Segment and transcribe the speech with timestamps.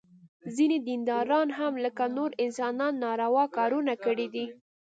[0.55, 4.45] ځینې دینداران هم لکه نور انسانان ناروا کارونه کړي دي.